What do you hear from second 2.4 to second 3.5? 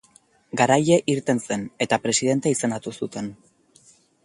izendatu zuten.